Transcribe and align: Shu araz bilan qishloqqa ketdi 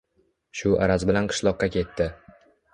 Shu 0.61 0.71
araz 0.87 1.05
bilan 1.11 1.31
qishloqqa 1.35 1.71
ketdi 1.79 2.11